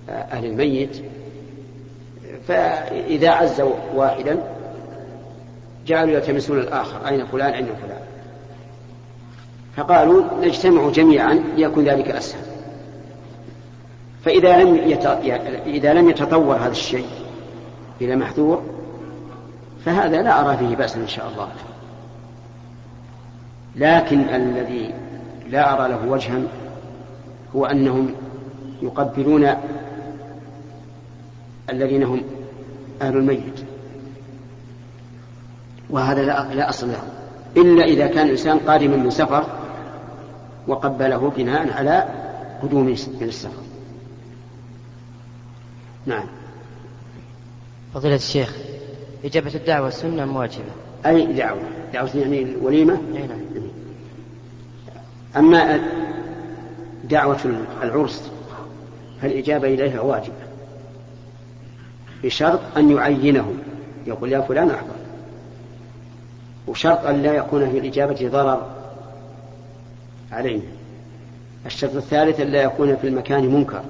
أهل 0.09 0.45
الميت 0.45 1.03
فإذا 2.47 3.29
عزوا 3.29 3.75
واحدا 3.95 4.39
جعلوا 5.87 6.13
يلتمسون 6.13 6.59
الآخر 6.59 7.07
أين 7.07 7.25
فلان 7.25 7.53
أين 7.53 7.65
فلان 7.65 8.03
فقالوا 9.75 10.23
نجتمع 10.41 10.89
جميعا 10.89 11.33
ليكون 11.33 11.85
ذلك 11.85 12.09
أسهل 12.09 12.41
فإذا 14.25 14.63
لم. 14.63 14.75
إذا 15.65 15.93
لم 15.93 16.09
يتطور 16.09 16.55
هذا 16.55 16.71
الشيء 16.71 17.05
إلى 18.01 18.15
محذور 18.15 18.63
فهذا 19.85 20.21
لا 20.21 20.41
أرى 20.41 20.57
فيه 20.57 20.75
بأسا 20.75 20.99
إن 20.99 21.07
شاء 21.07 21.29
الله 21.29 21.47
لكن 23.75 24.19
الذي 24.19 24.93
لا 25.49 25.73
أرى 25.73 25.89
له 25.89 26.07
وجها 26.07 26.41
هو 27.55 27.65
أنهم 27.65 28.13
يقبلون 28.81 29.55
الذين 31.69 32.03
هم 32.03 32.21
أهل 33.01 33.17
الميت. 33.17 33.63
وهذا 35.89 36.21
لا, 36.25 36.53
لا 36.53 36.69
أصل 36.69 36.87
له. 36.87 37.03
إلا 37.57 37.85
إذا 37.85 38.07
كان 38.07 38.25
الإنسان 38.25 38.59
قادما 38.59 38.97
من 38.97 39.09
سفر 39.09 39.45
وقبله 40.67 41.31
بناء 41.37 41.73
على 41.73 42.07
قدوم 42.63 42.85
من 42.85 43.27
السفر. 43.27 43.63
نعم. 46.05 46.25
فضيلة 47.93 48.15
الشيخ 48.15 48.55
إجابة 49.25 49.55
الدعوة 49.55 49.89
سنة 49.89 50.23
أم 50.23 50.35
واجبة؟ 50.35 50.71
أي 51.05 51.33
دعوة؟ 51.33 51.61
دعوة 51.93 52.09
يعني 52.15 52.43
الوليمة؟ 52.43 53.01
نعم. 53.13 53.29
أما 55.37 55.79
دعوة 57.03 57.65
العرس 57.83 58.31
فالإجابة 59.21 59.67
إليها 59.67 60.01
واجبة 60.01 60.42
بشرط 62.23 62.59
أن 62.77 62.91
يعينه. 62.91 63.53
يقول 64.07 64.31
يا 64.31 64.41
فلان 64.41 64.69
أحضر. 64.69 64.95
وشرط 66.67 67.05
أن 67.05 67.21
لا 67.21 67.33
يكون 67.33 67.69
في 67.69 67.77
الإجابة 67.77 68.29
ضرر 68.31 68.67
علينا. 70.31 70.63
الشرط 71.65 71.95
الثالث 71.95 72.39
أن 72.39 72.47
لا 72.47 72.61
يكون 72.61 72.95
في 72.95 73.07
المكان 73.07 73.45
منكر. 73.45 73.83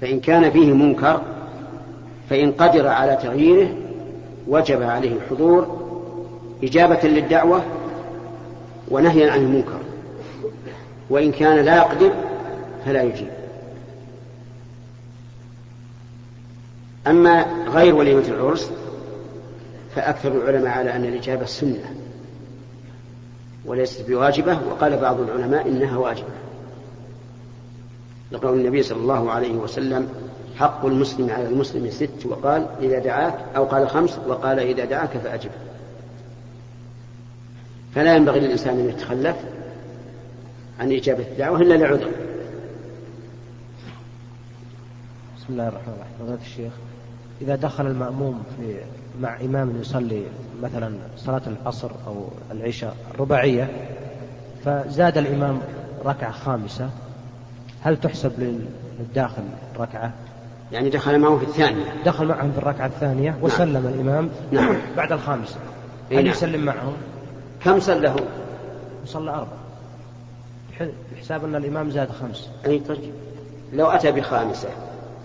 فإن 0.00 0.20
كان 0.20 0.50
فيه 0.50 0.72
منكر 0.72 1.22
فإن 2.30 2.52
قدر 2.52 2.88
على 2.88 3.16
تغييره 3.22 3.68
وجب 4.48 4.82
عليه 4.82 5.12
الحضور 5.12 5.84
إجابة 6.62 7.08
للدعوة 7.08 7.62
ونهيا 8.88 9.30
عن 9.30 9.38
المنكر. 9.38 9.78
وإن 11.10 11.32
كان 11.32 11.64
لا 11.64 11.76
يقدر 11.76 12.12
فلا 12.84 13.02
يجيب. 13.02 13.43
أما 17.06 17.64
غير 17.68 17.94
وليمة 17.94 18.28
العرس 18.28 18.70
فأكثر 19.94 20.32
العلماء 20.32 20.78
على 20.78 20.96
أن 20.96 21.04
الإجابة 21.04 21.44
سنة 21.44 21.94
وليست 23.64 24.08
بواجبة 24.08 24.58
وقال 24.68 24.96
بعض 24.96 25.20
العلماء 25.20 25.68
إنها 25.68 25.96
واجبة. 25.96 26.28
لقول 28.32 28.58
النبي 28.60 28.82
صلى 28.82 28.98
الله 28.98 29.30
عليه 29.30 29.52
وسلم 29.52 30.08
حق 30.56 30.86
المسلم 30.86 31.30
على 31.30 31.46
المسلم 31.46 31.90
ست 31.90 32.26
وقال 32.26 32.66
إذا 32.80 32.98
دعاك 32.98 33.38
أو 33.56 33.64
قال 33.64 33.88
خمس 33.88 34.18
وقال 34.26 34.58
إذا 34.58 34.84
دعاك 34.84 35.10
فأجب. 35.10 35.50
فلا 37.94 38.16
ينبغي 38.16 38.40
للإنسان 38.40 38.78
أن 38.78 38.88
يتخلف 38.88 39.36
عن 40.80 40.92
إجابة 40.92 41.24
الدعوة 41.32 41.60
إلا 41.60 41.74
لعذر. 41.74 42.10
بسم 45.36 45.46
الله 45.48 45.68
الرحمن 45.68 45.94
الرحيم. 46.20 46.38
الشيخ 46.46 46.72
إذا 47.40 47.56
دخل 47.56 47.86
المأموم 47.86 48.42
في 48.56 48.76
مع 49.20 49.40
إمام 49.40 49.80
يصلي 49.80 50.22
مثلا 50.62 50.94
صلاة 51.16 51.42
العصر 51.46 51.90
أو 52.06 52.28
العشاء 52.50 52.96
الرباعية 53.14 53.70
فزاد 54.64 55.18
الإمام 55.18 55.60
ركعة 56.04 56.32
خامسة 56.32 56.90
هل 57.82 57.96
تحسب 57.96 58.32
للداخل 58.98 59.42
ركعة؟ 59.78 60.12
يعني 60.72 60.90
دخل 60.90 61.18
معه 61.18 61.38
في 61.38 61.44
الثانية 61.44 61.84
دخل 62.04 62.26
معهم 62.26 62.52
في 62.52 62.58
الركعة 62.58 62.86
الثانية 62.86 63.38
وسلم 63.42 63.72
نعم. 63.72 63.86
الإمام 63.86 64.30
نعم. 64.52 64.76
بعد 64.96 65.12
الخامسة 65.12 65.56
هل 66.10 66.16
نعم. 66.16 66.26
يسلم 66.26 66.64
معهم؟ 66.64 66.92
كم 67.64 67.80
صلى 67.80 68.14
صلى 69.06 69.30
أربع 69.30 69.56
بحساب 71.12 71.44
أن 71.44 71.54
الإمام 71.54 71.90
زاد 71.90 72.08
خمس 72.10 72.48
أي 72.66 72.78
طيب 72.78 73.12
لو 73.72 73.86
أتى 73.86 74.12
بخامسة 74.12 74.68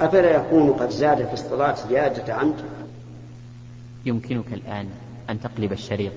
أفلا 0.02 0.36
يكون 0.36 0.74
قد 0.74 0.90
زاد 0.90 1.28
في 1.28 1.34
الصلاة 1.34 1.76
زيادة 1.90 2.34
عمد 2.34 2.56
يمكنك 4.06 4.54
الآن 4.54 4.90
أن 5.30 5.42
تقلب 5.42 5.72
الشريط. 5.72 6.14